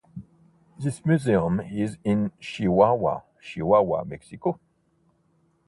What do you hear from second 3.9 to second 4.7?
Mexico.